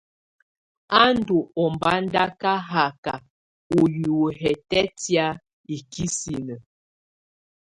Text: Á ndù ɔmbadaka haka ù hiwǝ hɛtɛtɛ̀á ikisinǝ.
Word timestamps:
Á 0.99 1.01
ndù 1.15 1.37
ɔmbadaka 1.63 2.51
haka 2.71 3.13
ù 3.77 3.79
hiwǝ 3.95 4.19
hɛtɛtɛ̀á 4.39 5.27
ikisinǝ. 5.75 6.55